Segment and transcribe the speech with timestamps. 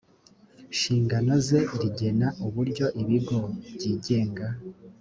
[0.71, 3.37] nshingano ze rigena uburyo ibigo
[3.75, 4.45] byigenga